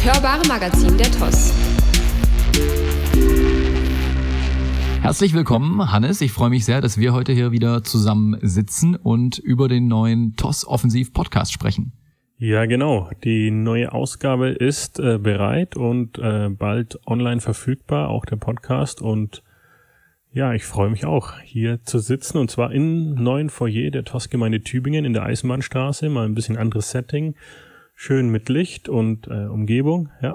[0.00, 1.52] das hörbare Magazin der TOS.
[5.02, 6.20] Herzlich willkommen, Hannes.
[6.20, 10.36] Ich freue mich sehr, dass wir heute hier wieder zusammen sitzen und über den neuen
[10.36, 11.92] TOS Offensiv Podcast sprechen.
[12.38, 13.10] Ja, genau.
[13.24, 19.02] Die neue Ausgabe ist äh, bereit und äh, bald online verfügbar, auch der Podcast.
[19.02, 19.42] Und
[20.32, 24.62] ja, ich freue mich auch, hier zu sitzen und zwar im neuen Foyer der TOS-Gemeinde
[24.62, 26.08] Tübingen in der Eisenbahnstraße.
[26.08, 27.34] Mal ein bisschen anderes Setting.
[28.02, 30.34] Schön mit Licht und äh, Umgebung, ja.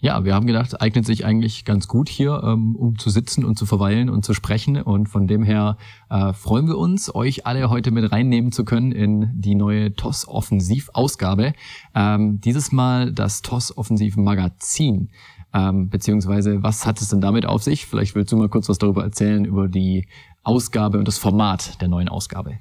[0.00, 3.56] Ja, wir haben gedacht, eignet sich eigentlich ganz gut hier, ähm, um zu sitzen und
[3.56, 4.82] zu verweilen und zu sprechen.
[4.82, 5.76] Und von dem her
[6.10, 10.26] äh, freuen wir uns, euch alle heute mit reinnehmen zu können in die neue TOS
[10.26, 11.52] Offensiv Ausgabe.
[11.94, 15.12] Ähm, dieses Mal das TOS Offensiv Magazin.
[15.54, 17.86] Ähm, beziehungsweise, was hat es denn damit auf sich?
[17.86, 20.08] Vielleicht willst du mal kurz was darüber erzählen, über die
[20.42, 22.58] Ausgabe und das Format der neuen Ausgabe.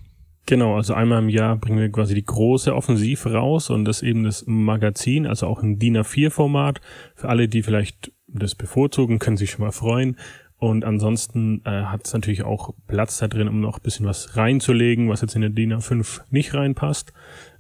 [0.48, 4.24] Genau, also einmal im Jahr bringen wir quasi die große Offensiv raus und das eben
[4.24, 6.82] das Magazin, also auch im DIN A4-Format.
[7.16, 10.18] Für alle, die vielleicht das bevorzugen, können sich schon mal freuen.
[10.58, 14.38] Und ansonsten äh, hat es natürlich auch Platz da drin, um noch ein bisschen was
[14.38, 17.12] reinzulegen, was jetzt in der DIN A5 nicht reinpasst.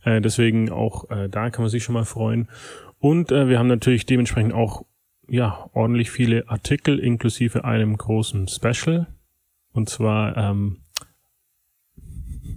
[0.03, 2.47] Äh, deswegen auch äh, da kann man sich schon mal freuen.
[2.99, 4.85] Und äh, wir haben natürlich dementsprechend auch
[5.27, 9.07] ja ordentlich viele Artikel inklusive einem großen Special.
[9.73, 10.84] Und zwar ähm,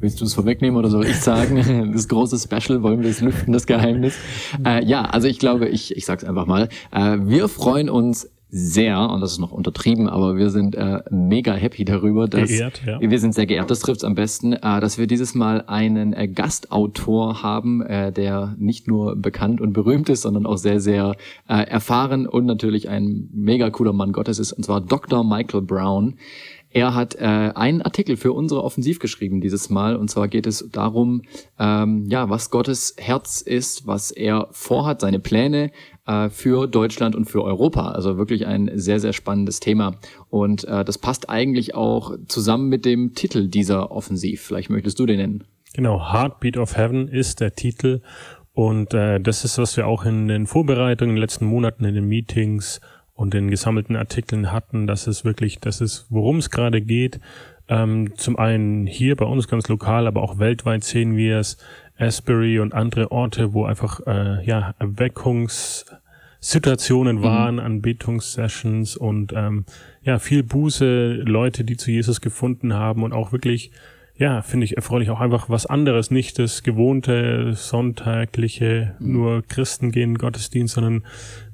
[0.01, 1.93] Willst du es vorwegnehmen oder soll ich sagen?
[1.93, 4.17] Das große Special, wollen wir es lüften, das Geheimnis?
[4.65, 6.69] Äh, ja, also ich glaube, ich, ich sage es einfach mal.
[6.93, 11.53] Äh, wir freuen uns sehr, und das ist noch untertrieben, aber wir sind äh, mega
[11.53, 12.99] happy darüber, dass geehrt, ja.
[12.99, 16.29] wir sind sehr geehrt, das trifft's am besten, äh, dass wir dieses Mal einen äh,
[16.29, 21.63] Gastautor haben, äh, der nicht nur bekannt und berühmt ist, sondern auch sehr, sehr äh,
[21.65, 25.25] erfahren und natürlich ein mega cooler Mann Gottes ist, und zwar Dr.
[25.25, 26.15] Michael Brown.
[26.71, 29.97] Er hat äh, einen Artikel für unsere Offensiv geschrieben dieses Mal.
[29.97, 31.23] Und zwar geht es darum,
[31.59, 35.71] ähm, ja, was Gottes Herz ist, was er vorhat, seine Pläne
[36.07, 37.93] äh, für Deutschland und für Europa.
[37.93, 39.97] Also wirklich ein sehr, sehr spannendes Thema.
[40.29, 44.43] Und äh, das passt eigentlich auch zusammen mit dem Titel dieser Offensiv.
[44.43, 45.45] Vielleicht möchtest du den nennen.
[45.75, 48.03] Genau, Heartbeat of Heaven ist der Titel.
[48.53, 51.95] Und äh, das ist, was wir auch in den Vorbereitungen in den letzten Monaten in
[51.95, 52.81] den Meetings
[53.19, 57.19] und den gesammelten Artikeln hatten, dass es wirklich, das ist, worum es gerade geht.
[57.69, 61.59] Ähm, zum einen hier bei uns ganz lokal, aber auch weltweit sehen wir es,
[61.99, 67.23] Asbury und andere Orte, wo einfach äh, ja Erweckungssituationen mhm.
[67.25, 69.65] waren, Anbetungssessions und ähm,
[70.03, 73.73] ja viel Buße, Leute, die zu Jesus gefunden haben und auch wirklich
[74.19, 79.13] ja, finde ich erfreulich auch einfach was anderes, nicht das gewohnte sonntagliche, mhm.
[79.13, 81.05] nur Christen gehen Gottesdienst, sondern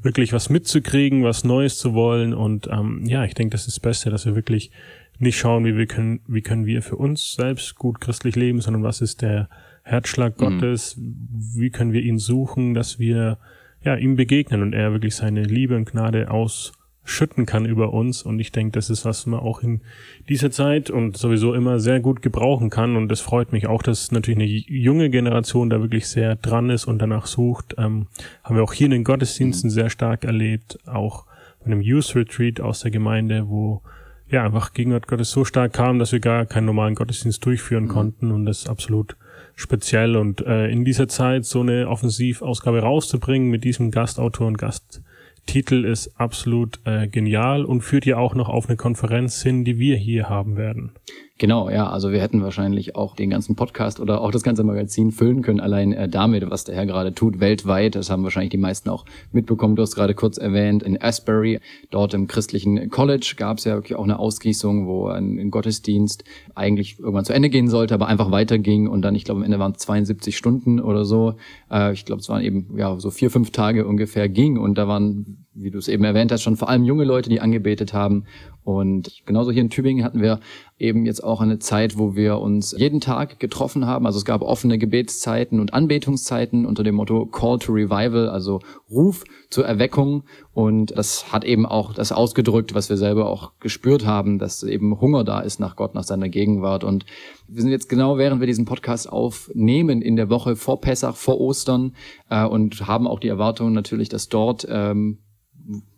[0.02, 3.80] wirklich was mitzukriegen, was Neues zu wollen und ähm, ja, ich denke, das ist das
[3.80, 4.70] Beste, dass wir wirklich
[5.19, 8.82] nicht schauen, wie wir können, wie können wir für uns selbst gut christlich leben, sondern
[8.82, 9.48] was ist der
[9.82, 10.44] Herzschlag mhm.
[10.44, 13.38] Gottes, wie können wir ihn suchen, dass wir
[13.82, 16.72] ja ihm begegnen und er wirklich seine Liebe und Gnade aus
[17.04, 18.22] schütten kann über uns.
[18.22, 19.82] Und ich denke, das ist, was man auch in
[20.28, 22.97] dieser Zeit und sowieso immer sehr gut gebrauchen kann.
[22.97, 26.87] Und das freut mich auch, dass natürlich eine junge Generation da wirklich sehr dran ist
[26.87, 27.75] und danach sucht.
[27.78, 28.06] Ähm,
[28.43, 31.26] haben wir auch hier in den Gottesdiensten sehr stark erlebt, auch
[31.60, 33.82] bei einem Youth Retreat aus der Gemeinde, wo
[34.28, 37.88] ja einfach Gegenwart Gottes so stark kam, dass wir gar keinen normalen Gottesdienst durchführen mhm.
[37.88, 39.16] konnten und das ist absolut
[39.54, 45.03] speziell und äh, in dieser Zeit so eine Offensivausgabe rauszubringen mit diesem Gastautor und Gast
[45.47, 49.78] Titel ist absolut äh, genial und führt ja auch noch auf eine Konferenz hin, die
[49.78, 50.93] wir hier haben werden.
[51.36, 55.10] Genau, ja, also wir hätten wahrscheinlich auch den ganzen Podcast oder auch das ganze Magazin
[55.10, 57.96] füllen können, allein äh, damit, was der Herr gerade tut, weltweit.
[57.96, 59.74] Das haben wahrscheinlich die meisten auch mitbekommen.
[59.74, 61.58] Du hast gerade kurz erwähnt, in Asbury,
[61.90, 66.22] dort im christlichen College, gab es ja wirklich auch eine Ausgießung, wo ein, ein, Gottesdienst
[66.54, 69.58] eigentlich irgendwann zu Ende gehen sollte, aber einfach weiterging und dann, ich glaube, am Ende
[69.58, 71.34] waren es 72 Stunden oder so.
[71.68, 74.86] Äh, ich glaube, es waren eben ja so vier, fünf Tage ungefähr ging und da
[74.86, 78.24] waren wie du es eben erwähnt hast, schon vor allem junge Leute, die angebetet haben.
[78.64, 80.41] Und genauso hier in Tübingen hatten wir
[80.78, 84.06] eben jetzt auch eine Zeit, wo wir uns jeden Tag getroffen haben.
[84.06, 89.25] Also es gab offene Gebetszeiten und Anbetungszeiten unter dem Motto Call to Revival, also Ruf
[89.50, 90.25] zur Erweckung.
[90.55, 94.99] Und das hat eben auch das ausgedrückt, was wir selber auch gespürt haben, dass eben
[94.99, 96.84] Hunger da ist nach Gott, nach seiner Gegenwart.
[96.84, 97.05] Und
[97.46, 101.38] wir sind jetzt genau, während wir diesen Podcast aufnehmen, in der Woche vor Pessach, vor
[101.38, 101.94] Ostern
[102.31, 105.19] äh, und haben auch die Erwartung natürlich, dass dort ähm,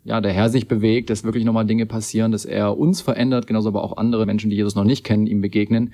[0.05, 3.69] ja, der Herr sich bewegt, dass wirklich nochmal Dinge passieren, dass er uns verändert, genauso
[3.69, 5.93] aber auch andere Menschen, die Jesus noch nicht kennen, ihm begegnen.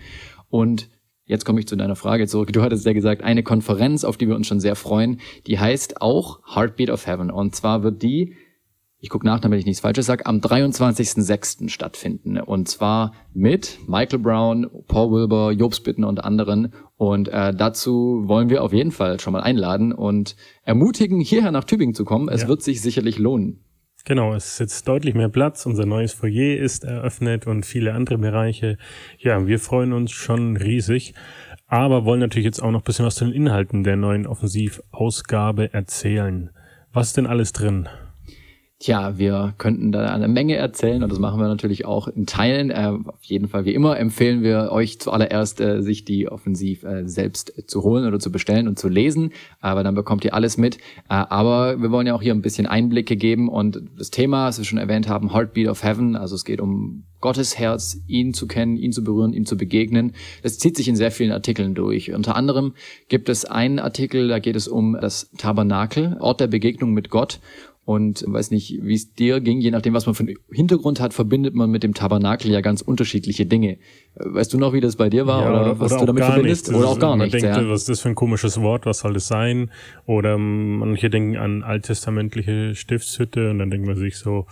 [0.49, 0.91] Und
[1.25, 2.53] jetzt komme ich zu deiner Frage zurück.
[2.53, 6.03] Du hattest ja gesagt, eine Konferenz, auf die wir uns schon sehr freuen, die heißt
[6.03, 7.31] auch Heartbeat of Heaven.
[7.31, 8.35] Und zwar wird die
[9.03, 11.69] ich gucke nach, damit ich nichts Falsches sage, am 23.06.
[11.69, 12.39] stattfinden.
[12.39, 16.73] Und zwar mit Michael Brown, Paul Wilbur, Jobs Bitten und anderen.
[16.97, 21.65] Und äh, dazu wollen wir auf jeden Fall schon mal einladen und ermutigen, hierher nach
[21.65, 22.29] Tübingen zu kommen.
[22.29, 22.49] Es ja.
[22.49, 23.65] wird sich sicherlich lohnen.
[24.05, 25.67] Genau, es ist jetzt deutlich mehr Platz.
[25.67, 28.79] Unser neues Foyer ist eröffnet und viele andere Bereiche.
[29.19, 31.15] Ja, wir freuen uns schon riesig,
[31.67, 35.75] aber wollen natürlich jetzt auch noch ein bisschen was zu den Inhalten der neuen Offensivausgabe
[35.75, 36.51] erzählen.
[36.93, 37.89] Was ist denn alles drin?
[38.83, 42.71] Tja, wir könnten da eine Menge erzählen und das machen wir natürlich auch in Teilen.
[42.71, 47.07] Äh, auf jeden Fall, wie immer, empfehlen wir euch zuallererst, äh, sich die Offensiv äh,
[47.07, 49.31] selbst zu holen oder zu bestellen und zu lesen.
[49.61, 50.79] Aber dann bekommt ihr alles mit.
[50.79, 54.59] Äh, aber wir wollen ja auch hier ein bisschen Einblicke geben und das Thema, das
[54.59, 56.17] wir schon erwähnt haben, Heartbeat of Heaven.
[56.17, 60.13] Also es geht um Gottes Herz, ihn zu kennen, ihn zu berühren, ihm zu begegnen.
[60.43, 62.13] Das zieht sich in sehr vielen Artikeln durch.
[62.13, 62.75] Unter anderem
[63.09, 67.39] gibt es einen Artikel, da geht es um das Tabernakel, Ort der Begegnung mit Gott.
[67.85, 71.13] Und weiß nicht, wie es dir ging, je nachdem, was man für einen Hintergrund hat,
[71.13, 73.79] verbindet man mit dem Tabernakel ja ganz unterschiedliche Dinge.
[74.15, 76.25] Weißt du noch, wie das bei dir war ja, oder, oder, was oder du damit
[76.25, 76.73] verbindest?
[76.73, 77.33] Oder auch gar nichts.
[77.33, 77.69] Man denkt, ja.
[77.69, 79.73] was ist das für ein komisches Wort, was soll das sein?
[80.07, 84.47] Oder manche denken an alttestamentliche Stiftshütte und dann denkt man sich so,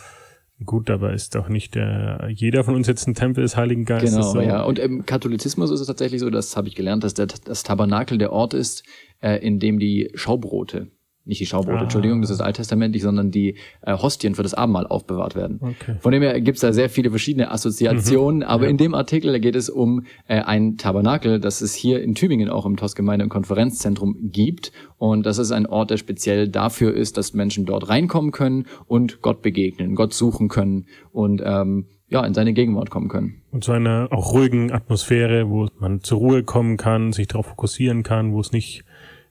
[0.66, 4.10] Gut, aber ist doch nicht der, jeder von uns jetzt ein Tempel des Heiligen Geistes.
[4.10, 4.40] Genau, so.
[4.42, 4.62] ja.
[4.62, 8.18] Und im Katholizismus ist es tatsächlich so, das habe ich gelernt, dass der, das Tabernakel
[8.18, 8.84] der Ort ist,
[9.22, 10.88] äh, in dem die Schaubrote
[11.30, 11.82] nicht die Schaubrote, ah.
[11.82, 15.60] Entschuldigung, das ist alttestamentlich, sondern die äh, Hostien für das Abendmahl aufbewahrt werden.
[15.62, 15.96] Okay.
[16.00, 18.46] Von dem her gibt's da sehr viele verschiedene Assoziationen, mhm.
[18.46, 18.70] aber ja.
[18.70, 22.66] in dem Artikel geht es um äh, ein Tabernakel, das es hier in Tübingen auch
[22.66, 24.72] im TOS-Gemeinde- und Konferenzzentrum gibt.
[24.98, 29.22] Und das ist ein Ort, der speziell dafür ist, dass Menschen dort reinkommen können und
[29.22, 33.42] Gott begegnen, Gott suchen können und ähm, ja, in seine Gegenwart kommen können.
[33.52, 38.02] Und zu einer auch ruhigen Atmosphäre, wo man zur Ruhe kommen kann, sich darauf fokussieren
[38.02, 38.84] kann, wo es nicht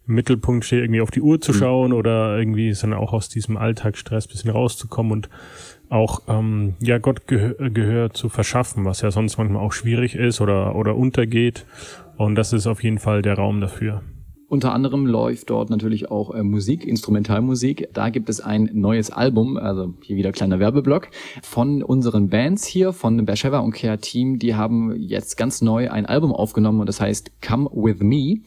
[0.09, 1.57] Mittelpunkt steht, irgendwie auf die Uhr zu mhm.
[1.57, 5.29] schauen oder irgendwie ist dann auch aus diesem Alltagsstress bisschen rauszukommen und
[5.89, 10.41] auch ähm, ja Gott Gehör, Gehör zu verschaffen, was ja sonst manchmal auch schwierig ist
[10.41, 11.65] oder oder untergeht.
[12.17, 14.01] Und das ist auf jeden Fall der Raum dafür.
[14.49, 17.89] Unter anderem läuft dort natürlich auch äh, Musik, Instrumentalmusik.
[17.93, 21.09] Da gibt es ein neues Album, also hier wieder kleiner Werbeblock,
[21.43, 24.39] von unseren Bands hier, von Bersheva und Care Team.
[24.39, 28.39] Die haben jetzt ganz neu ein Album aufgenommen und das heißt Come With Me.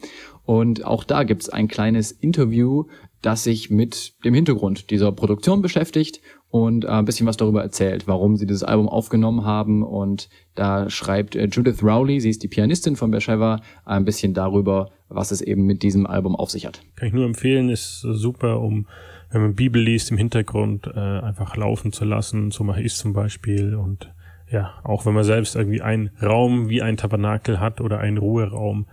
[0.45, 2.85] Und auch da gibt's ein kleines Interview,
[3.21, 6.19] das sich mit dem Hintergrund dieser Produktion beschäftigt
[6.49, 9.81] und äh, ein bisschen was darüber erzählt, warum sie dieses Album aufgenommen haben.
[9.81, 14.91] Und da schreibt äh, Judith Rowley, sie ist die Pianistin von Beersheba, ein bisschen darüber,
[15.09, 16.81] was es eben mit diesem Album auf sich hat.
[16.95, 18.87] Kann ich nur empfehlen, ist super, um,
[19.31, 22.51] wenn man Bibel liest, im Hintergrund äh, einfach laufen zu lassen.
[22.51, 23.73] So mache ich zum Beispiel.
[23.75, 24.13] Und
[24.51, 28.85] ja, auch wenn man selbst irgendwie einen Raum wie ein Tabernakel hat oder einen Ruheraum,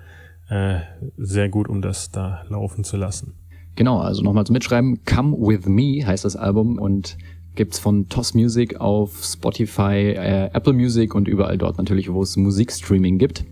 [0.51, 0.81] äh,
[1.17, 3.35] sehr gut, um das da laufen zu lassen.
[3.77, 5.05] Genau, also nochmal zum Mitschreiben.
[5.05, 7.17] Come With Me heißt das Album und
[7.55, 12.37] gibt's von Toss Music auf Spotify, äh, Apple Music und überall dort natürlich, wo es
[12.37, 13.45] Musikstreaming gibt.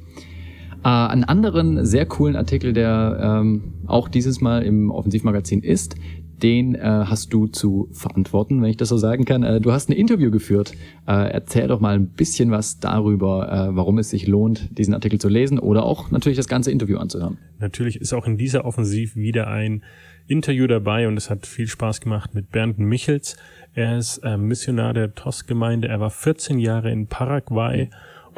[0.85, 5.95] Äh, einen anderen sehr coolen Artikel, der ähm, auch dieses Mal im Offensivmagazin ist,
[6.43, 9.43] den äh, hast du zu verantworten, wenn ich das so sagen kann.
[9.43, 10.73] Äh, du hast ein Interview geführt.
[11.07, 15.21] Äh, erzähl doch mal ein bisschen was darüber, äh, warum es sich lohnt, diesen Artikel
[15.21, 17.39] zu lesen oder auch natürlich das ganze Interview anzuhören.
[17.59, 19.83] Natürlich ist auch in dieser Offensiv wieder ein
[20.27, 23.37] Interview dabei und es hat viel Spaß gemacht mit Bernd Michels.
[23.75, 25.89] Er ist äh, Missionar der TOS-Gemeinde.
[25.89, 27.91] Er war 14 Jahre in Paraguay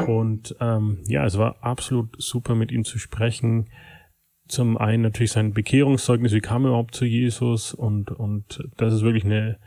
[0.06, 3.67] und ähm, ja, es war absolut super mit ihm zu sprechen
[4.50, 9.02] zum einen natürlich sein Bekehrungszeugnis, wie kam er überhaupt zu Jesus und, und das ist
[9.02, 9.59] wirklich eine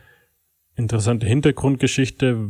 [0.75, 2.49] interessante Hintergrundgeschichte,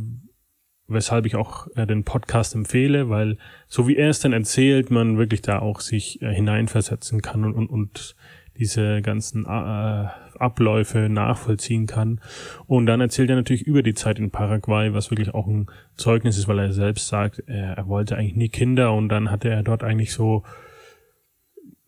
[0.86, 3.38] weshalb ich auch äh, den Podcast empfehle, weil
[3.68, 7.54] so wie er es dann erzählt, man wirklich da auch sich äh, hineinversetzen kann und,
[7.54, 8.16] und, und
[8.56, 12.20] diese ganzen äh, Abläufe nachvollziehen kann.
[12.66, 16.38] Und dann erzählt er natürlich über die Zeit in Paraguay, was wirklich auch ein Zeugnis
[16.38, 19.62] ist, weil er selbst sagt, er, er wollte eigentlich nie Kinder und dann hatte er
[19.62, 20.44] dort eigentlich so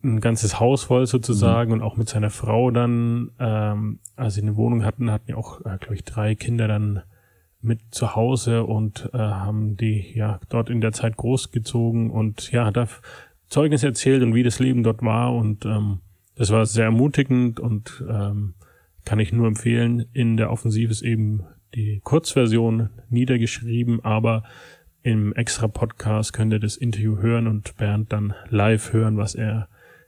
[0.03, 1.77] ein ganzes Haus voll sozusagen mhm.
[1.77, 5.61] und auch mit seiner Frau dann, ähm, als sie eine Wohnung hatten, hatten ja auch,
[5.61, 7.01] äh, glaube ich, drei Kinder dann
[7.61, 12.71] mit zu Hause und äh, haben die ja dort in der Zeit großgezogen und ja,
[12.71, 12.87] da
[13.47, 15.99] Zeugnis erzählt und wie das Leben dort war und ähm,
[16.35, 18.53] das war sehr ermutigend und ähm,
[19.05, 20.05] kann ich nur empfehlen.
[20.13, 24.43] In der Offensive ist eben die Kurzversion niedergeschrieben, aber
[25.01, 29.67] im extra Podcast könnt ihr das Interview hören und Bernd dann live hören, was er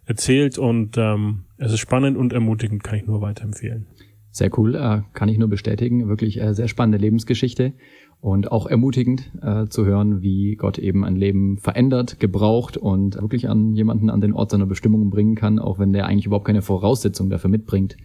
[0.10, 3.86] erzählt und ähm, es ist spannend und ermutigend, kann ich nur weiterempfehlen.
[4.32, 6.08] Sehr cool, äh, kann ich nur bestätigen.
[6.08, 7.74] Wirklich äh, sehr spannende Lebensgeschichte
[8.20, 13.48] und auch ermutigend äh, zu hören, wie Gott eben ein Leben verändert, gebraucht und wirklich
[13.50, 16.64] an jemanden an den Ort seiner Bestimmung bringen kann, auch wenn der eigentlich überhaupt keine
[16.64, 17.96] Voraussetzung dafür mitbringt.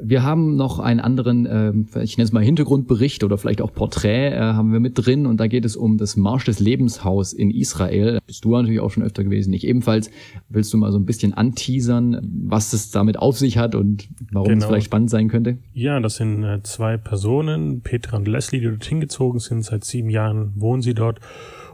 [0.00, 4.30] Wir haben noch einen anderen, äh, ich nenne es mal Hintergrundbericht oder vielleicht auch Porträt,
[4.30, 7.50] äh, haben wir mit drin und da geht es um das Marsch des Lebenshaus in
[7.50, 8.18] Israel.
[8.26, 10.10] Bist du natürlich auch schon öfter gewesen, ich ebenfalls.
[10.48, 14.48] Willst du mal so ein bisschen anteasern, was es damit auf sich hat und warum
[14.48, 14.62] genau.
[14.62, 15.58] es vielleicht spannend sein könnte?
[15.72, 19.64] Ja, das sind äh, zwei Personen, Petra und Leslie, die dort hingezogen sind.
[19.64, 21.20] Seit sieben Jahren wohnen sie dort.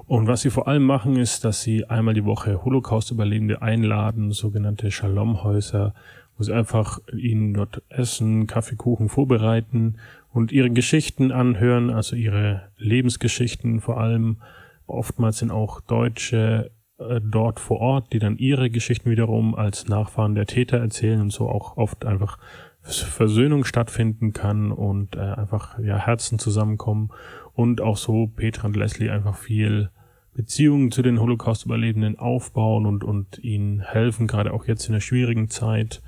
[0.07, 4.91] Und was sie vor allem machen, ist, dass sie einmal die Woche Holocaust-Überlebende einladen, sogenannte
[4.91, 5.95] Shalom-Häuser,
[6.37, 9.97] wo sie einfach ihnen dort Essen, Kaffee, Kuchen vorbereiten
[10.33, 14.39] und ihre Geschichten anhören, also ihre Lebensgeschichten vor allem.
[14.87, 20.35] Oftmals sind auch Deutsche äh, dort vor Ort, die dann ihre Geschichten wiederum als Nachfahren
[20.35, 22.39] der Täter erzählen und so auch oft einfach
[22.83, 27.11] Versöhnung stattfinden kann und äh, einfach ja Herzen zusammenkommen
[27.55, 29.91] und auch so Petra und Leslie einfach viel
[30.35, 35.49] Beziehungen zu den Holocaust-Überlebenden aufbauen und, und ihnen helfen, gerade auch jetzt in der schwierigen
[35.49, 36.03] Zeit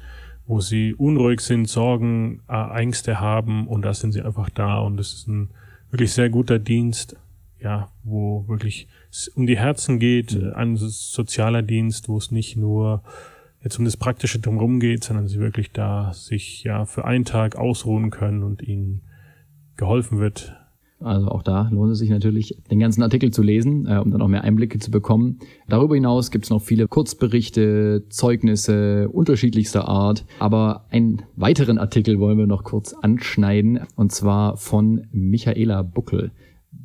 [0.47, 4.99] wo sie unruhig sind, Sorgen, äh, Ängste haben und da sind sie einfach da und
[5.01, 5.51] es ist ein
[5.91, 7.17] wirklich sehr guter Dienst,
[7.61, 8.87] ja, wo wirklich
[9.35, 10.53] um die Herzen geht, mhm.
[10.55, 13.03] ein sozialer Dienst, wo es nicht nur
[13.63, 17.57] jetzt um das Praktische drumherum geht, sondern sie wirklich da sich ja für einen Tag
[17.57, 19.03] ausruhen können und ihnen
[19.77, 20.55] geholfen wird,
[21.01, 24.23] also auch da lohnt es sich natürlich, den ganzen Artikel zu lesen, äh, um dann
[24.23, 25.39] auch mehr Einblicke zu bekommen.
[25.69, 30.25] Darüber hinaus gibt es noch viele Kurzberichte, Zeugnisse unterschiedlichster Art.
[30.39, 36.31] Aber einen weiteren Artikel wollen wir noch kurz anschneiden, und zwar von Michaela Buckel.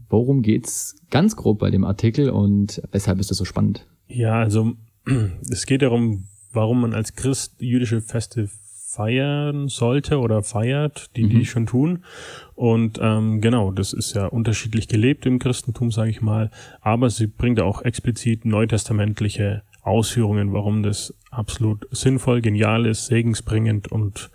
[0.09, 3.87] Worum geht's ganz grob bei dem Artikel und weshalb ist das so spannend?
[4.07, 4.73] Ja, also
[5.49, 8.49] es geht darum, warum man als Christ jüdische Feste
[8.91, 11.29] feiern sollte oder feiert, die mhm.
[11.29, 12.03] die schon tun.
[12.55, 16.51] Und ähm, genau, das ist ja unterschiedlich gelebt im Christentum, sage ich mal.
[16.81, 24.29] Aber sie bringt auch explizit neutestamentliche Ausführungen, warum das absolut sinnvoll, genial ist, segensbringend und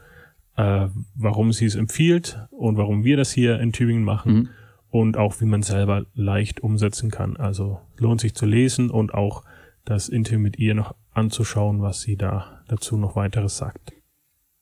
[0.57, 4.33] äh, warum sie es empfiehlt und warum wir das hier in Tübingen machen.
[4.33, 4.49] Mhm.
[4.89, 7.37] Und auch wie man selber leicht umsetzen kann.
[7.37, 9.43] Also lohnt sich zu lesen und auch
[9.85, 13.96] das Interview mit ihr noch anzuschauen, was sie da dazu noch weiteres sagt.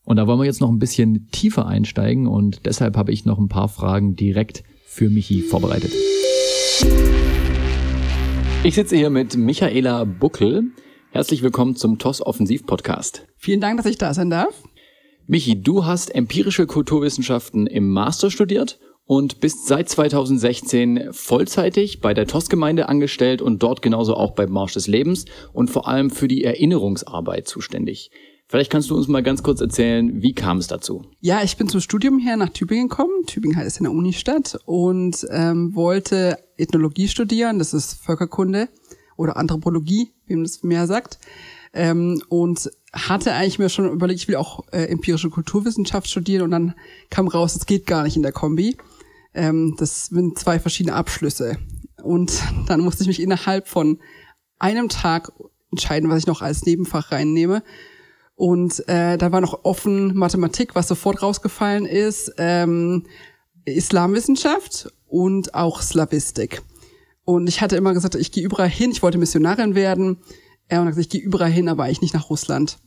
[0.05, 3.39] Und da wollen wir jetzt noch ein bisschen tiefer einsteigen und deshalb habe ich noch
[3.39, 5.93] ein paar Fragen direkt für Michi vorbereitet.
[8.63, 10.73] Ich sitze hier mit Michaela Buckel.
[11.11, 13.27] Herzlich willkommen zum TOS Offensiv Podcast.
[13.37, 14.63] Vielen Dank, dass ich da sein darf.
[15.27, 22.27] Michi, du hast empirische Kulturwissenschaften im Master studiert und bist seit 2016 vollzeitig bei der
[22.27, 26.45] TOS-Gemeinde angestellt und dort genauso auch beim Marsch des Lebens und vor allem für die
[26.45, 28.11] Erinnerungsarbeit zuständig.
[28.49, 31.07] Vielleicht kannst du uns mal ganz kurz erzählen, wie kam es dazu?
[31.21, 33.25] Ja, ich bin zum Studium hier nach Tübingen gekommen.
[33.27, 37.59] Tübingen ist in der Unistadt und ähm, wollte Ethnologie studieren.
[37.59, 38.69] Das ist Völkerkunde
[39.17, 41.19] oder Anthropologie, wie man das mehr sagt.
[41.73, 46.51] Ähm, und hatte eigentlich mir schon überlegt, ich will auch äh, empirische Kulturwissenschaft studieren und
[46.51, 46.75] dann
[47.11, 48.77] kam raus, es geht gar nicht in der Kombi.
[49.33, 51.59] Ähm, das sind zwei verschiedene Abschlüsse.
[52.03, 53.99] Und dann musste ich mich innerhalb von
[54.59, 55.33] einem Tag
[55.73, 57.63] entscheiden, was ich noch als Nebenfach reinnehme.
[58.37, 63.07] Und äh, da war noch offen Mathematik, was sofort rausgefallen ist, ähm,
[63.65, 66.63] Islamwissenschaft und auch Slavistik.
[67.25, 70.19] Und ich hatte immer gesagt, ich gehe überall hin, ich wollte Missionarin werden.
[70.69, 72.79] Äh, und gesagt, ich gehe überall hin, aber eigentlich nicht nach Russland.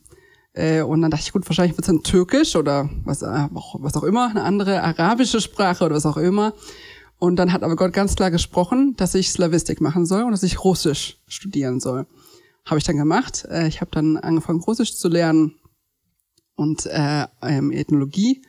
[0.52, 3.96] Äh, und dann dachte ich, gut, wahrscheinlich wird es dann Türkisch oder was, äh, was
[3.96, 6.54] auch immer, eine andere arabische Sprache oder was auch immer.
[7.18, 10.42] Und dann hat aber Gott ganz klar gesprochen, dass ich Slavistik machen soll und dass
[10.42, 12.06] ich Russisch studieren soll.
[12.68, 13.46] Habe ich dann gemacht.
[13.50, 15.54] Äh, ich habe dann angefangen, Russisch zu lernen
[16.54, 18.42] und äh, ähm, Ethnologie.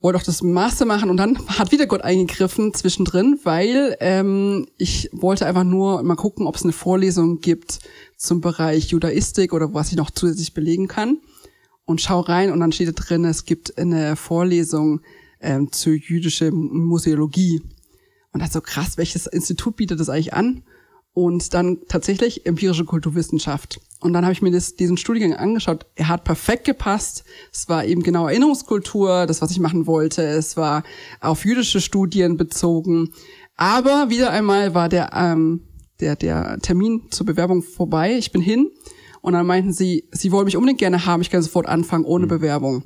[0.00, 5.10] Wollte auch das Master machen und dann hat wieder Gott eingegriffen zwischendrin, weil ähm, ich
[5.12, 7.80] wollte einfach nur mal gucken, ob es eine Vorlesung gibt
[8.16, 11.18] zum Bereich Judaistik oder was ich noch zusätzlich belegen kann.
[11.84, 15.02] Und schau rein und dann steht da drin, es gibt eine Vorlesung
[15.40, 17.60] ähm, zur jüdischen Museologie.
[18.32, 20.62] Und das so krass, welches Institut bietet das eigentlich an?
[21.16, 23.80] Und dann tatsächlich empirische Kulturwissenschaft.
[24.00, 25.86] Und dann habe ich mir das, diesen Studiengang angeschaut.
[25.94, 27.24] Er hat perfekt gepasst.
[27.50, 30.22] Es war eben genau Erinnerungskultur, das, was ich machen wollte.
[30.22, 30.84] Es war
[31.22, 33.14] auf jüdische Studien bezogen.
[33.56, 35.62] Aber wieder einmal war der, ähm,
[36.00, 38.14] der, der Termin zur Bewerbung vorbei.
[38.18, 38.70] Ich bin hin.
[39.22, 42.26] Und dann meinten sie, sie wollen mich unbedingt gerne haben, ich kann sofort anfangen ohne
[42.26, 42.30] mhm.
[42.30, 42.82] Bewerbung.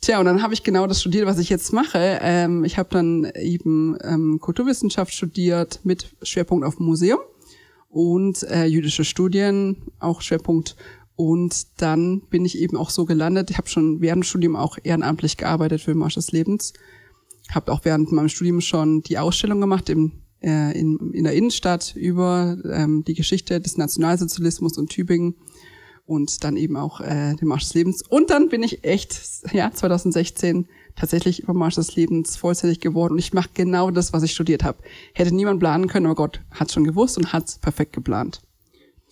[0.00, 2.20] Tja, und dann habe ich genau das studiert, was ich jetzt mache.
[2.22, 7.18] Ähm, ich habe dann eben ähm, Kulturwissenschaft studiert mit Schwerpunkt auf Museum
[7.92, 10.76] und äh, jüdische Studien, auch Schwerpunkt.
[11.14, 13.50] Und dann bin ich eben auch so gelandet.
[13.50, 16.72] Ich habe schon während dem Studium auch ehrenamtlich gearbeitet für Marsch des Lebens.
[17.50, 21.94] Habe auch während meinem Studium schon die Ausstellung gemacht im, äh, in, in der Innenstadt
[21.94, 25.34] über ähm, die Geschichte des Nationalsozialismus und Tübingen
[26.06, 28.02] und dann eben auch äh, den Marsch des Lebens.
[28.08, 29.20] Und dann bin ich echt,
[29.52, 34.22] ja, 2016 tatsächlich über Marsch des Lebens vollzählig geworden und ich mache genau das, was
[34.22, 34.78] ich studiert habe.
[35.14, 38.40] Hätte niemand planen können, aber Gott hat schon gewusst und hat perfekt geplant.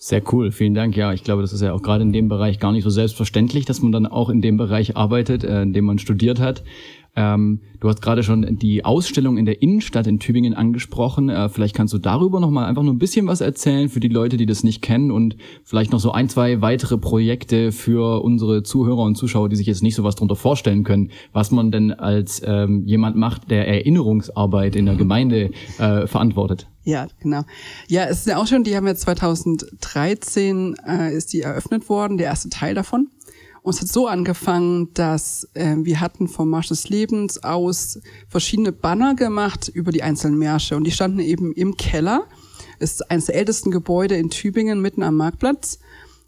[0.03, 0.97] Sehr cool, vielen Dank.
[0.97, 3.65] Ja, ich glaube, das ist ja auch gerade in dem Bereich gar nicht so selbstverständlich,
[3.65, 6.63] dass man dann auch in dem Bereich arbeitet, äh, in dem man studiert hat.
[7.15, 11.29] Ähm, du hast gerade schon die Ausstellung in der Innenstadt in Tübingen angesprochen.
[11.29, 14.07] Äh, vielleicht kannst du darüber noch mal einfach nur ein bisschen was erzählen für die
[14.07, 18.63] Leute, die das nicht kennen und vielleicht noch so ein, zwei weitere Projekte für unsere
[18.63, 21.91] Zuhörer und Zuschauer, die sich jetzt nicht so was darunter vorstellen können, was man denn
[21.91, 26.70] als ähm, jemand macht, der Erinnerungsarbeit in der Gemeinde äh, verantwortet.
[26.83, 27.43] Ja, genau.
[27.87, 32.17] Ja, es ist ja auch schon, die haben ja 2013 äh, ist die eröffnet worden,
[32.17, 33.09] der erste Teil davon.
[33.61, 38.71] Und es hat so angefangen, dass äh, wir hatten vom Marsch des Lebens aus verschiedene
[38.71, 40.75] Banner gemacht über die einzelnen Märsche.
[40.75, 42.25] Und die standen eben im Keller.
[42.79, 45.77] Es ist eines der ältesten Gebäude in Tübingen, mitten am Marktplatz.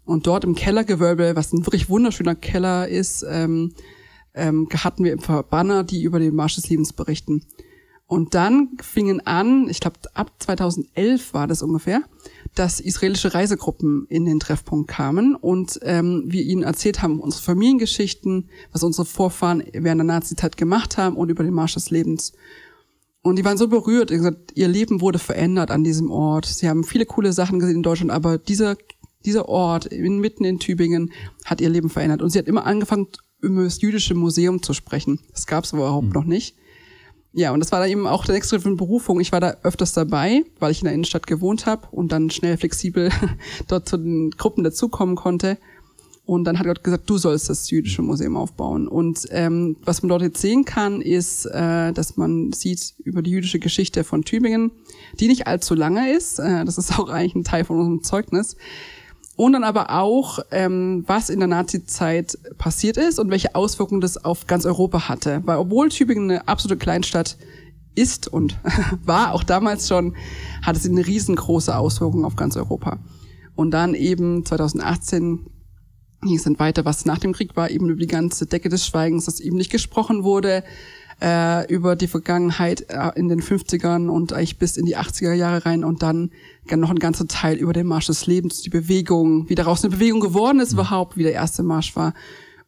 [0.04, 3.72] Und dort im Kellergewölbe, was ein wirklich wunderschöner Keller ist, ähm,
[4.34, 7.44] ähm, hatten wir Banner, die über den Marsch des Lebens berichten.
[8.06, 12.02] Und dann fingen an, ich glaube ab 2011 war das ungefähr,
[12.54, 18.50] dass israelische Reisegruppen in den Treffpunkt kamen und ähm, wir ihnen erzählt haben, unsere Familiengeschichten,
[18.72, 22.32] was unsere Vorfahren während der Nazizeit gemacht haben und über den Marsch des Lebens.
[23.22, 26.44] Und die waren so berührt, ihr Leben wurde verändert an diesem Ort.
[26.44, 28.76] Sie haben viele coole Sachen gesehen in Deutschland, aber dieser,
[29.24, 31.10] dieser Ort mitten in Tübingen
[31.46, 32.20] hat ihr Leben verändert.
[32.20, 33.08] Und sie hat immer angefangen,
[33.40, 35.20] über das jüdische Museum zu sprechen.
[35.32, 36.12] Das gab es überhaupt mhm.
[36.12, 36.56] noch nicht.
[37.36, 39.18] Ja, und das war dann eben auch der nächste Schritt von Berufung.
[39.18, 42.56] Ich war da öfters dabei, weil ich in der Innenstadt gewohnt habe und dann schnell
[42.56, 43.10] flexibel
[43.68, 45.58] dort zu den Gruppen dazukommen konnte.
[46.26, 48.88] Und dann hat Gott gesagt, du sollst das jüdische Museum aufbauen.
[48.88, 53.32] Und ähm, was man dort jetzt sehen kann, ist, äh, dass man sieht über die
[53.32, 54.70] jüdische Geschichte von Tübingen,
[55.18, 56.38] die nicht allzu lange ist.
[56.38, 58.56] Äh, das ist auch eigentlich ein Teil von unserem Zeugnis.
[59.36, 64.24] Und dann aber auch, ähm, was in der Nazi-Zeit passiert ist und welche Auswirkungen das
[64.24, 65.42] auf ganz Europa hatte.
[65.44, 67.36] Weil obwohl Tübingen eine absolute Kleinstadt
[67.96, 68.56] ist und
[69.04, 70.14] war auch damals schon,
[70.62, 73.00] hat es eine riesengroße Auswirkung auf ganz Europa.
[73.56, 75.50] Und dann eben 2018
[76.22, 78.86] ging es dann weiter, was nach dem Krieg war, eben über die ganze Decke des
[78.86, 80.64] Schweigens, dass eben nicht gesprochen wurde,
[81.20, 85.66] äh, über die Vergangenheit äh, in den 50ern und eigentlich bis in die 80er Jahre
[85.66, 86.30] rein und dann
[86.70, 90.20] noch ein ganzer Teil über den Marsch des Lebens, die Bewegung, wie daraus eine Bewegung
[90.20, 90.80] geworden ist mhm.
[90.80, 92.14] überhaupt, wie der erste Marsch war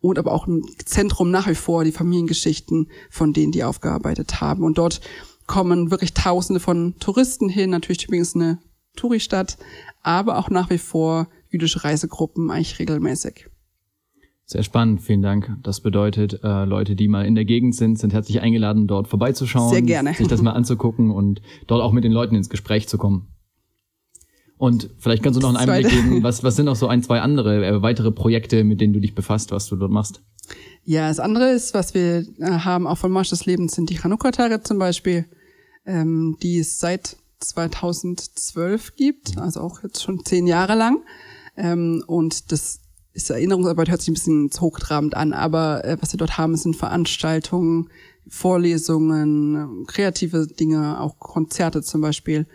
[0.01, 4.63] und aber auch ein Zentrum nach wie vor, die Familiengeschichten von denen, die aufgearbeitet haben.
[4.63, 5.01] Und dort
[5.47, 7.71] kommen wirklich Tausende von Touristen hin.
[7.71, 8.59] Natürlich übrigens eine
[8.97, 9.59] Touristadt,
[10.03, 13.49] aber auch nach wie vor jüdische Reisegruppen eigentlich regelmäßig.
[14.49, 15.57] Sehr spannend, vielen Dank.
[15.65, 19.73] Das bedeutet, äh, Leute, die mal in der Gegend sind, sind herzlich eingeladen, dort vorbeizuschauen,
[19.73, 20.15] Sehr gerne.
[20.15, 23.27] sich das mal anzugucken und dort auch mit den Leuten ins Gespräch zu kommen.
[24.57, 27.21] Und vielleicht kannst du noch einen Einblick geben, was, was sind noch so ein, zwei
[27.21, 30.23] andere, äh, weitere Projekte, mit denen du dich befasst, was du dort machst?
[30.85, 33.99] Ja, das andere ist, was wir äh, haben, auch von Marsch des Lebens, sind die
[33.99, 35.27] Chanukka-Tage zum Beispiel,
[35.85, 41.03] ähm, die es seit 2012 gibt, also auch jetzt schon zehn Jahre lang.
[41.57, 42.81] Ähm, und das
[43.17, 46.77] ist Erinnerungsarbeit hört sich ein bisschen hochtrabend an, aber äh, was wir dort haben, sind
[46.77, 47.89] Veranstaltungen,
[48.29, 52.47] Vorlesungen, kreative Dinge, auch Konzerte zum Beispiel,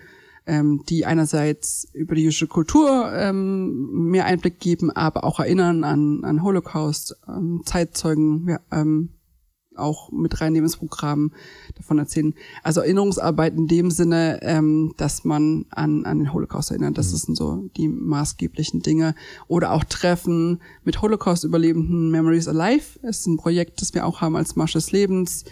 [0.45, 6.23] ähm, die einerseits über die jüdische Kultur ähm, mehr Einblick geben, aber auch erinnern an,
[6.23, 9.09] an Holocaust, ähm, Zeitzeugen, ja, ähm,
[9.81, 11.31] auch mit reinnehmen ins Programm,
[11.75, 12.33] davon erzählen.
[12.63, 16.97] Also Erinnerungsarbeit in dem Sinne, ähm, dass man an, an den Holocaust erinnert.
[16.97, 17.17] Das mhm.
[17.17, 19.15] sind so die maßgeblichen Dinge.
[19.47, 22.99] Oder auch Treffen mit Holocaust-Überlebenden Memories Alive.
[23.01, 25.45] Das ist ein Projekt, das wir auch haben als Marsch des Lebens,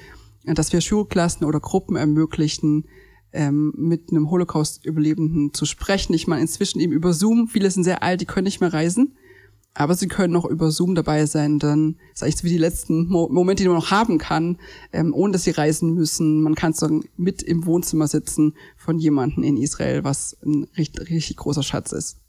[0.46, 2.86] dass wir Schulklassen oder Gruppen ermöglichen,
[3.32, 6.14] ähm, mit einem Holocaust-Überlebenden zu sprechen.
[6.14, 7.48] Ich meine, inzwischen eben über Zoom.
[7.48, 9.16] Viele sind sehr alt, die können nicht mehr reisen.
[9.80, 13.08] Aber sie können auch über Zoom dabei sein, dann ist eigentlich so wie die letzten
[13.08, 14.58] Mo Momente, die man noch haben kann,
[14.92, 16.42] ähm, ohne dass sie reisen müssen.
[16.42, 21.38] Man kann so mit im Wohnzimmer sitzen von jemandem in Israel, was ein richtig, richtig
[21.38, 22.20] großer Schatz ist.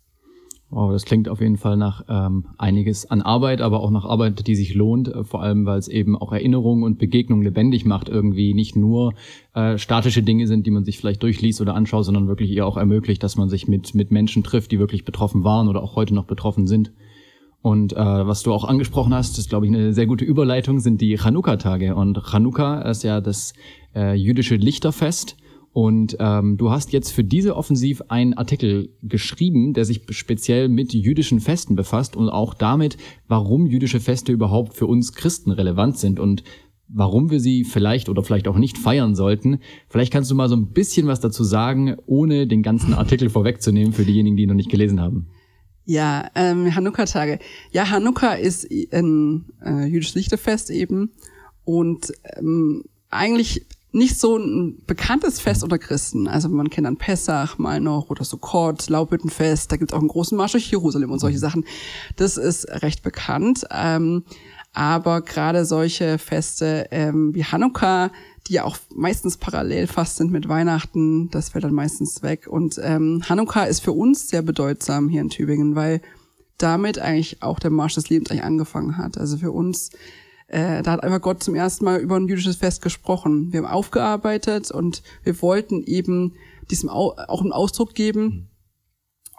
[0.69, 4.47] Wow, das klingt auf jeden Fall nach ähm, einiges an Arbeit, aber auch nach Arbeit,
[4.47, 8.09] die sich lohnt, äh, vor allem weil es eben auch Erinnerungen und Begegnungen lebendig macht,
[8.09, 9.15] irgendwie nicht nur
[9.55, 12.77] äh, statische Dinge sind, die man sich vielleicht durchliest oder anschaut, sondern wirklich eher auch
[12.77, 16.15] ermöglicht, dass man sich mit, mit Menschen trifft, die wirklich betroffen waren oder auch heute
[16.15, 16.93] noch betroffen sind.
[17.63, 21.01] Und äh, was du auch angesprochen hast, ist, glaube ich, eine sehr gute Überleitung, sind
[21.01, 21.95] die Chanukka-Tage.
[21.95, 23.53] Und Chanukka ist ja das
[23.95, 25.37] äh, jüdische Lichterfest.
[25.73, 30.93] Und ähm, du hast jetzt für diese Offensiv einen Artikel geschrieben, der sich speziell mit
[30.93, 32.97] jüdischen Festen befasst und auch damit,
[33.29, 36.43] warum jüdische Feste überhaupt für uns Christen relevant sind und
[36.89, 39.61] warum wir sie vielleicht oder vielleicht auch nicht feiern sollten.
[39.89, 43.93] Vielleicht kannst du mal so ein bisschen was dazu sagen, ohne den ganzen Artikel vorwegzunehmen
[43.93, 45.29] für diejenigen, die ihn noch nicht gelesen haben.
[45.91, 47.41] Ja, ähm, Hanukkah-Tage.
[47.73, 51.11] Ja, Hanukkah ist ein äh, jüdisches Lichterfest eben
[51.65, 56.29] und ähm, eigentlich nicht so ein bekanntes Fest unter Christen.
[56.29, 60.07] Also man kennt dann Pessach mal noch oder Sukkot, Laubhüttenfest, da gibt es auch einen
[60.07, 61.41] großen Marsch durch Jerusalem und solche mhm.
[61.41, 61.65] Sachen.
[62.15, 63.67] Das ist recht bekannt.
[63.73, 64.23] Ähm,
[64.73, 68.13] aber gerade solche Feste ähm, wie Hanukkah,
[68.51, 72.49] die ja auch meistens parallel fast sind mit Weihnachten, das fällt dann meistens weg.
[72.49, 76.03] Und ähm, Hanukkah ist für uns sehr bedeutsam hier in Tübingen, weil
[76.59, 79.17] damit eigentlich auch der Marsch des Lebens eigentlich angefangen hat.
[79.17, 79.91] Also für uns
[80.49, 83.53] äh, da hat einfach Gott zum ersten Mal über ein jüdisches Fest gesprochen.
[83.53, 86.35] Wir haben aufgearbeitet und wir wollten eben
[86.73, 88.51] diesem auch einen Ausdruck geben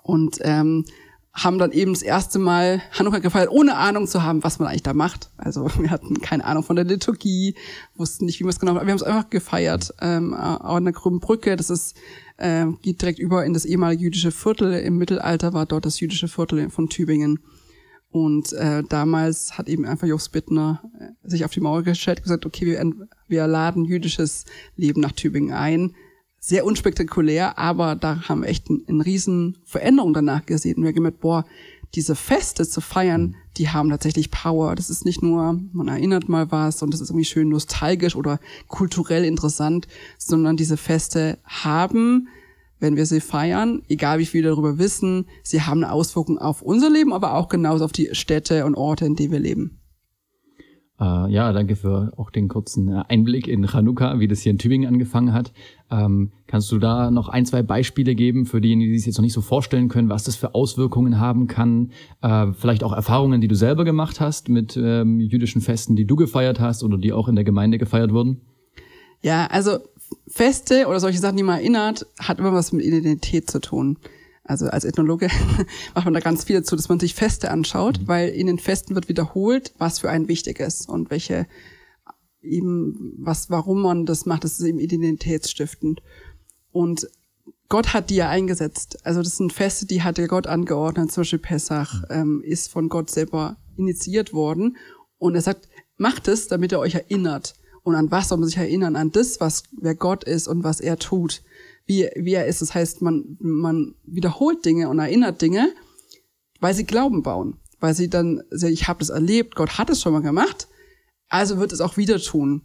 [0.03, 0.85] und ähm,
[1.33, 4.83] haben dann eben das erste Mal Hanukkah gefeiert, ohne Ahnung zu haben, was man eigentlich
[4.83, 5.29] da macht.
[5.37, 7.55] Also wir hatten keine Ahnung von der Liturgie,
[7.95, 8.73] wussten nicht, wie wir es genau.
[8.73, 11.55] Wir haben es einfach gefeiert ähm, an der Krümmen Brücke.
[11.55, 11.95] Das ist
[12.37, 14.73] äh, geht direkt über in das ehemalige jüdische Viertel.
[14.73, 17.39] Im Mittelalter war dort das jüdische Viertel von Tübingen.
[18.11, 22.23] Und äh, damals hat eben einfach Jobs Bittner äh, sich auf die Mauer gestellt und
[22.23, 25.95] gesagt, okay, wir, wir laden jüdisches Leben nach Tübingen ein.
[26.43, 30.77] Sehr unspektakulär, aber da haben wir echt eine ein riesen Veränderung danach gesehen.
[30.77, 31.45] Und wir haben gemerkt, boah,
[31.93, 34.75] diese Feste zu feiern, die haben tatsächlich Power.
[34.75, 38.39] Das ist nicht nur, man erinnert mal was und das ist irgendwie schön nostalgisch oder
[38.67, 42.27] kulturell interessant, sondern diese Feste haben
[42.81, 46.89] wenn wir sie feiern, egal wie viel darüber wissen, sie haben eine Auswirkung auf unser
[46.89, 49.80] Leben, aber auch genauso auf die Städte und Orte, in denen wir leben.
[51.01, 54.59] Äh, ja, danke für auch den kurzen äh, Einblick in Chanukka, wie das hier in
[54.59, 55.51] Tübingen angefangen hat.
[55.89, 59.23] Ähm, kannst du da noch ein, zwei Beispiele geben für diejenigen, die sich jetzt noch
[59.23, 61.91] nicht so vorstellen können, was das für Auswirkungen haben kann?
[62.21, 66.15] Äh, vielleicht auch Erfahrungen, die du selber gemacht hast mit ähm, jüdischen Festen, die du
[66.15, 68.41] gefeiert hast oder die auch in der Gemeinde gefeiert wurden?
[69.23, 69.79] Ja, also
[70.27, 73.97] Feste oder solche Sachen, die man erinnert, hat immer was mit Identität zu tun.
[74.43, 75.27] Also als Ethnologe
[75.95, 78.07] macht man da ganz viel dazu, dass man sich Feste anschaut, mhm.
[78.07, 81.47] weil in den Festen wird wiederholt, was für einen wichtig ist und welche
[82.41, 86.01] eben, was, warum man das macht, das ist eben identitätsstiftend.
[86.71, 87.07] Und
[87.69, 89.05] Gott hat die ja eingesetzt.
[89.05, 91.11] Also das sind Feste, die hat der Gott angeordnet.
[91.11, 92.07] Zum Beispiel Pessach mhm.
[92.09, 94.77] ähm, ist von Gott selber initiiert worden.
[95.17, 97.55] Und er sagt, macht es, damit er euch erinnert.
[97.83, 98.95] Und an was soll man sich erinnern?
[98.95, 101.43] An das, was, wer Gott ist und was er tut.
[101.85, 102.61] Wie, wie er ist.
[102.61, 105.73] Das heißt, man, man wiederholt Dinge und erinnert Dinge,
[106.59, 107.59] weil sie Glauben bauen.
[107.79, 110.67] Weil sie dann, ich habe das erlebt, Gott hat es schon mal gemacht,
[111.29, 112.61] also wird es auch wieder tun.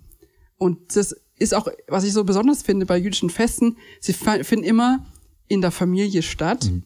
[0.58, 5.06] Und das ist auch, was ich so besonders finde bei jüdischen Festen, sie finden immer
[5.48, 6.66] in der Familie statt.
[6.70, 6.84] Mhm.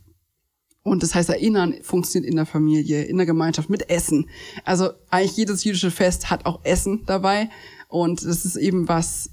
[0.82, 4.30] Und das heißt, Erinnern funktioniert in der Familie, in der Gemeinschaft, mit Essen.
[4.64, 7.50] Also eigentlich jedes jüdische Fest hat auch Essen dabei.
[7.88, 9.30] Und das ist eben was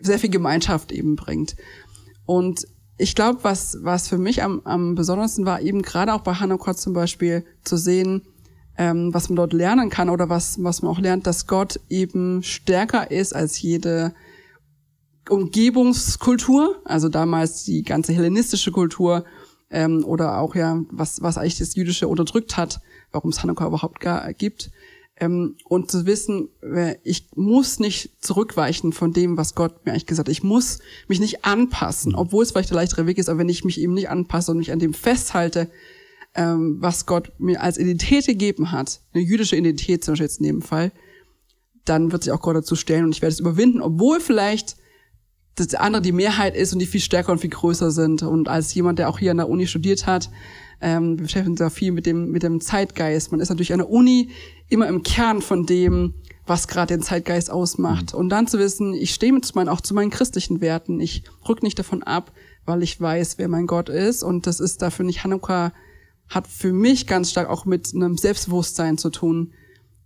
[0.00, 1.56] sehr viel Gemeinschaft eben bringt.
[2.30, 6.34] Und ich glaube, was, was für mich am, am besondersten war, eben gerade auch bei
[6.34, 8.22] Hanukkah zum Beispiel zu sehen,
[8.78, 12.44] ähm, was man dort lernen kann oder was, was man auch lernt, dass Gott eben
[12.44, 14.14] stärker ist als jede
[15.28, 19.24] Umgebungskultur, also damals die ganze hellenistische Kultur
[19.68, 23.98] ähm, oder auch ja, was, was eigentlich das Jüdische unterdrückt hat, warum es Hanukkah überhaupt
[23.98, 24.70] gar gibt.
[25.20, 26.48] Ähm, und zu wissen,
[27.04, 30.32] ich muss nicht zurückweichen von dem, was Gott mir eigentlich gesagt hat.
[30.32, 33.64] Ich muss mich nicht anpassen, obwohl es vielleicht der leichtere Weg ist, aber wenn ich
[33.64, 35.70] mich eben nicht anpasse und mich an dem festhalte,
[36.34, 40.46] ähm, was Gott mir als Identität gegeben hat, eine jüdische Identität zum Beispiel jetzt in
[40.46, 40.92] dem Fall,
[41.84, 44.76] dann wird sich auch Gott dazu stellen und ich werde es überwinden, obwohl vielleicht
[45.56, 48.22] das andere die Mehrheit ist und die viel stärker und viel größer sind.
[48.22, 50.30] Und als jemand, der auch hier an der Uni studiert hat,
[50.80, 53.32] ähm, wir beschäftigen uns da viel mit dem, mit dem Zeitgeist.
[53.32, 54.30] Man ist natürlich an der Uni
[54.68, 56.14] immer im Kern von dem,
[56.46, 58.12] was gerade den Zeitgeist ausmacht.
[58.12, 58.18] Mhm.
[58.18, 61.00] Und dann zu wissen, ich stehe mit meinen, auch zu meinen christlichen Werten.
[61.00, 62.32] Ich rück nicht davon ab,
[62.64, 64.22] weil ich weiß, wer mein Gott ist.
[64.22, 65.72] Und das ist dafür nicht Hanukkah,
[66.28, 69.52] hat für mich ganz stark auch mit einem Selbstbewusstsein zu tun,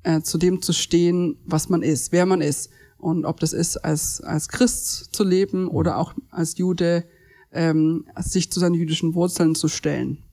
[0.02, 2.70] äh, zu dem zu stehen, was man ist, wer man ist.
[2.98, 7.04] Und ob das ist, als, als Christ zu leben oder auch als Jude,
[7.52, 10.23] ähm, sich zu seinen jüdischen Wurzeln zu stellen.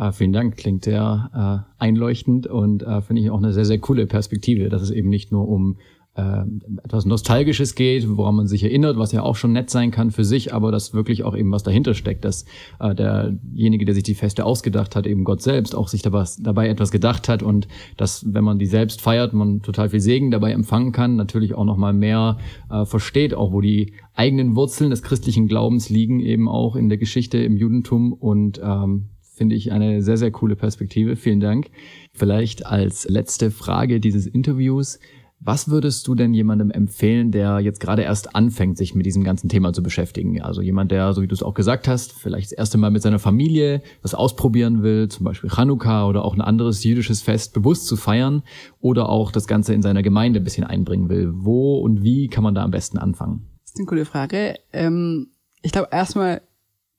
[0.00, 3.80] Ah, vielen Dank, klingt sehr äh, einleuchtend und äh, finde ich auch eine sehr, sehr
[3.80, 5.78] coole Perspektive, dass es eben nicht nur um
[6.14, 6.44] äh,
[6.84, 10.22] etwas Nostalgisches geht, woran man sich erinnert, was ja auch schon nett sein kann für
[10.22, 12.44] sich, aber dass wirklich auch eben was dahinter steckt, dass
[12.78, 16.68] äh, derjenige, der sich die Feste ausgedacht hat, eben Gott selbst auch sich dabei, dabei
[16.68, 20.52] etwas gedacht hat und dass, wenn man die selbst feiert, man total viel Segen dabei
[20.52, 22.38] empfangen kann, natürlich auch nochmal mehr
[22.70, 26.98] äh, versteht, auch wo die eigenen Wurzeln des christlichen Glaubens liegen, eben auch in der
[26.98, 29.08] Geschichte im Judentum und ähm,
[29.38, 31.14] Finde ich eine sehr, sehr coole Perspektive.
[31.14, 31.70] Vielen Dank.
[32.12, 34.98] Vielleicht als letzte Frage dieses Interviews.
[35.40, 39.48] Was würdest du denn jemandem empfehlen, der jetzt gerade erst anfängt, sich mit diesem ganzen
[39.48, 40.42] Thema zu beschäftigen?
[40.42, 43.02] Also jemand, der, so wie du es auch gesagt hast, vielleicht das erste Mal mit
[43.02, 47.86] seiner Familie was ausprobieren will, zum Beispiel Chanukka oder auch ein anderes jüdisches Fest bewusst
[47.86, 48.42] zu feiern
[48.80, 51.30] oder auch das Ganze in seiner Gemeinde ein bisschen einbringen will.
[51.32, 53.46] Wo und wie kann man da am besten anfangen?
[53.62, 54.56] Das ist eine coole Frage.
[54.72, 55.28] Ähm,
[55.62, 56.42] ich glaube erstmal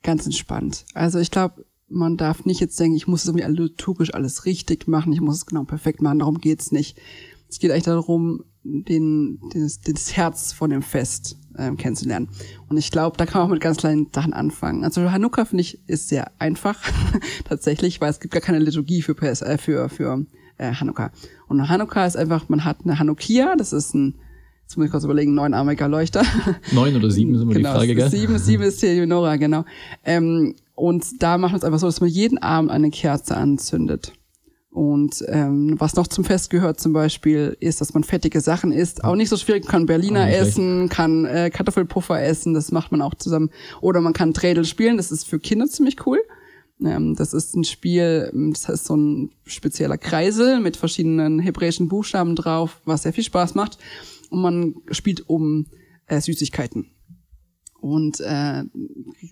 [0.01, 0.85] ganz entspannt.
[0.93, 5.13] Also ich glaube, man darf nicht jetzt denken, ich muss irgendwie liturgisch alles richtig machen,
[5.13, 6.97] ich muss es genau perfekt machen, darum geht's nicht
[7.49, 12.29] es geht eigentlich darum, den, das, das Herz von dem Fest ähm, kennenzulernen.
[12.67, 14.83] Und ich glaube, da kann man auch mit ganz kleinen Sachen anfangen.
[14.83, 16.79] Also Hanukkah finde ich ist sehr einfach
[17.45, 20.25] tatsächlich, weil es gibt gar keine Liturgie für äh, für für
[20.57, 21.11] äh, Hanukkah.
[21.47, 24.19] Und Hanukkah ist einfach, man hat eine Hanukkah, das ist ein
[24.69, 26.23] Jetzt muss ich kurz überlegen, neunarmiger Leuchter.
[26.71, 28.09] Neun oder sieben sind immer genau, die Frage, gell?
[28.11, 29.65] Sieben, sieben ist die Menorah, genau.
[30.05, 34.13] Ähm, und da machen wir es einfach so, dass man jeden Abend eine Kerze anzündet.
[34.69, 39.03] Und ähm, was noch zum Fest gehört zum Beispiel, ist, dass man fettige Sachen isst.
[39.03, 43.01] Auch nicht so schwierig, man kann Berliner essen, kann äh, Kartoffelpuffer essen, das macht man
[43.01, 43.49] auch zusammen.
[43.81, 46.19] Oder man kann Trädel spielen, das ist für Kinder ziemlich cool.
[46.85, 52.35] Ähm, das ist ein Spiel, das heißt so ein spezieller Kreisel mit verschiedenen hebräischen Buchstaben
[52.35, 53.79] drauf, was sehr viel Spaß macht.
[54.29, 55.67] Und man spielt um
[56.07, 56.91] äh, Süßigkeiten
[57.81, 58.63] und äh,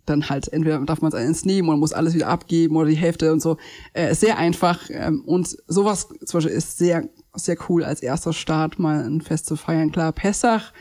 [0.06, 2.96] dann halt entweder darf man es eins nehmen oder muss alles wieder abgeben oder die
[2.96, 3.58] Hälfte und so.
[3.94, 8.80] Äh, sehr einfach ähm, und sowas zum Beispiel ist sehr sehr cool als erster Start
[8.80, 9.92] mal ein Fest zu feiern.
[9.92, 10.74] Klar, Pessach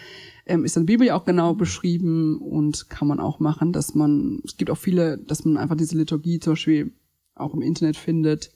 [0.46, 4.40] ähm, ist in der Bibel auch genau beschrieben und kann man auch machen, dass man
[4.44, 6.92] es gibt auch viele, dass man einfach diese Liturgie zum Beispiel
[7.34, 8.52] auch im Internet findet.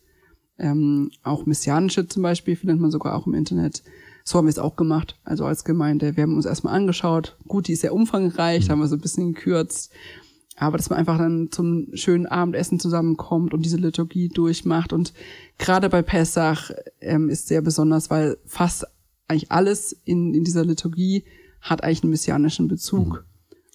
[0.58, 3.82] Ähm, auch messianische zum Beispiel findet man sogar auch im Internet.
[4.30, 6.16] So haben wir es auch gemacht, also als Gemeinde.
[6.16, 7.36] Wir haben uns erstmal angeschaut.
[7.48, 9.90] Gut, die ist sehr umfangreich, da haben wir so ein bisschen gekürzt.
[10.54, 14.92] Aber dass man einfach dann zum schönen Abendessen zusammenkommt und diese Liturgie durchmacht.
[14.92, 15.14] Und
[15.58, 18.86] gerade bei Pessach ähm, ist sehr besonders, weil fast
[19.26, 21.24] eigentlich alles in, in dieser Liturgie
[21.60, 23.24] hat eigentlich einen messianischen Bezug.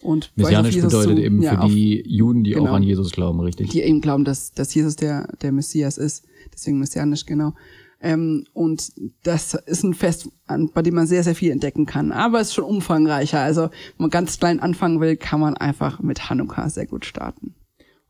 [0.04, 0.08] Mhm.
[0.08, 3.42] Und Messianisch bedeutet so, eben ja, für die Juden, die genau, auch an Jesus glauben,
[3.42, 3.72] richtig?
[3.72, 6.24] Die eben glauben, dass, dass Jesus der, der Messias ist.
[6.54, 7.56] Deswegen messianisch, genau.
[8.02, 8.92] Ähm, und
[9.24, 10.30] das ist ein Fest,
[10.74, 12.12] bei dem man sehr, sehr viel entdecken kann.
[12.12, 13.40] Aber es ist schon umfangreicher.
[13.40, 17.56] Also, wenn man ganz klein anfangen will, kann man einfach mit Hanukkah sehr gut starten.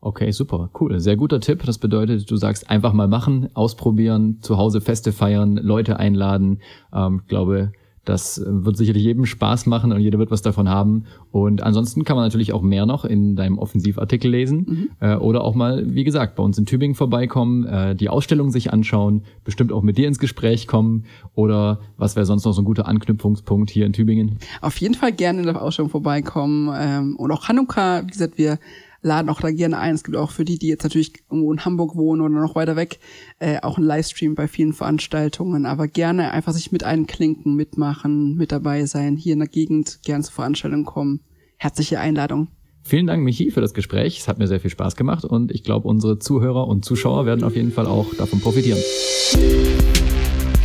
[0.00, 1.00] Okay, super, cool.
[1.00, 1.64] Sehr guter Tipp.
[1.64, 6.60] Das bedeutet, du sagst einfach mal machen, ausprobieren, zu Hause Feste feiern, Leute einladen.
[6.92, 7.72] Ähm, glaube,
[8.06, 11.04] das wird sicherlich jedem Spaß machen und jeder wird was davon haben.
[11.32, 14.88] Und ansonsten kann man natürlich auch mehr noch in deinem Offensivartikel lesen mhm.
[15.00, 18.72] äh, oder auch mal, wie gesagt, bei uns in Tübingen vorbeikommen, äh, die Ausstellung sich
[18.72, 22.64] anschauen, bestimmt auch mit dir ins Gespräch kommen oder was wäre sonst noch so ein
[22.64, 24.38] guter Anknüpfungspunkt hier in Tübingen?
[24.60, 28.58] Auf jeden Fall gerne in der Ausstellung vorbeikommen ähm, und auch Hanukkah, wie gesagt, wir
[29.02, 29.94] laden auch da gerne ein.
[29.94, 32.76] Es gibt auch für die, die jetzt natürlich irgendwo in Hamburg wohnen oder noch weiter
[32.76, 32.98] weg,
[33.38, 35.66] äh, auch einen Livestream bei vielen Veranstaltungen.
[35.66, 40.24] Aber gerne einfach sich mit einklinken, mitmachen, mit dabei sein, hier in der Gegend gerne
[40.24, 41.20] zur Veranstaltung kommen.
[41.56, 42.48] Herzliche Einladung.
[42.82, 44.20] Vielen Dank, Michi, für das Gespräch.
[44.20, 47.42] Es hat mir sehr viel Spaß gemacht und ich glaube, unsere Zuhörer und Zuschauer werden
[47.42, 48.78] auf jeden Fall auch davon profitieren.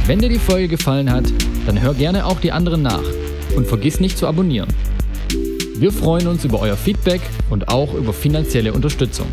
[0.05, 1.25] Wenn dir die Folge gefallen hat,
[1.65, 3.03] dann hör gerne auch die anderen nach
[3.55, 4.69] und vergiss nicht zu abonnieren.
[5.81, 9.25] Wir freuen uns über euer Feedback und auch über finanzielle Unterstützung.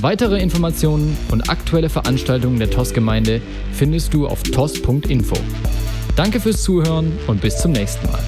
[0.00, 5.36] Weitere Informationen und aktuelle Veranstaltungen der TOS-Gemeinde findest du auf tos.info.
[6.16, 8.22] Danke fürs Zuhören und bis zum nächsten Mal.